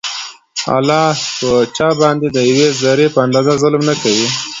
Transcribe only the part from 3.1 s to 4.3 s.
په اندازه ظلم نکوي